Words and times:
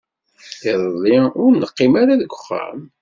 Iḍelli 0.71 1.17
ur 1.45 1.51
neqqim 1.55 1.93
ara 2.01 2.19
deg 2.21 2.31
uxxam. 2.37 2.79